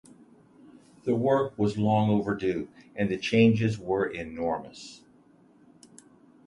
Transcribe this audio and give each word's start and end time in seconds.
The 1.03 1.13
work 1.13 1.55
was 1.59 1.77
long 1.77 2.09
overdue, 2.09 2.67
and 2.95 3.07
the 3.07 3.19
changes 3.19 3.77
where 3.77 4.05
enormous. 4.05 5.03